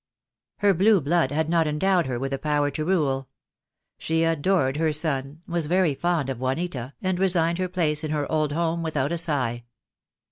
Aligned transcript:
Her 0.57 0.73
blue 0.73 0.99
blood 0.99 1.29
had 1.31 1.47
not 1.47 1.67
endowed 1.67 2.07
her 2.07 2.17
with 2.17 2.31
the 2.31 2.39
power 2.39 2.71
to 2.71 2.83
rule. 2.85 3.29
She 3.99 4.23
adored 4.23 4.77
her 4.77 4.91
son, 4.91 5.43
was 5.47 5.67
very 5.67 5.93
fond 5.93 6.27
of 6.27 6.39
Juanita, 6.39 6.93
and 7.03 7.19
resigned 7.19 7.59
her 7.59 7.69
place 7.69 8.03
in 8.03 8.09
her 8.09 8.25
old 8.31 8.51
home 8.51 8.81
without 8.81 9.11
a 9.11 9.17
sigh. 9.19 9.63